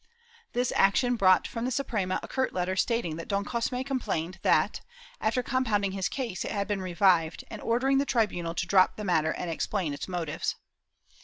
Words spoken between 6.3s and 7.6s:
it had been revived,